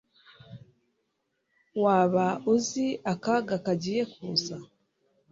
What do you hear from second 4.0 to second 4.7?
kuza